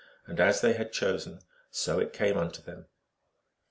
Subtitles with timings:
[0.25, 2.87] And as they had chosen so it came unto them.